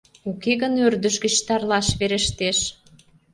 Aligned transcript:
Уке 0.29 0.53
гын 0.61 0.73
ӧрдыж 0.87 1.15
гыч 1.23 1.35
тарлаш 1.47 1.87
верештеш. 1.99 2.59